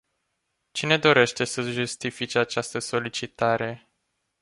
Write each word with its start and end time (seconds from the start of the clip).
Cine 0.71 0.97
dorește 0.97 1.43
să 1.43 1.61
justifice 1.61 2.39
această 2.39 2.79
solicitare? 2.79 3.89